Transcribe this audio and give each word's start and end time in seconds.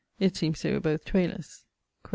It 0.19 0.35
seemes 0.35 0.63
they 0.63 0.73
were 0.73 0.79
both 0.79 1.05
taylers 1.05 1.61
quod 2.01 2.05
N. 2.05 2.09